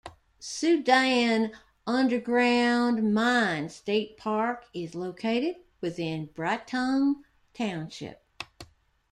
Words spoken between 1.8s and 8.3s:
Underground Mine State Park is located within Breitung Township.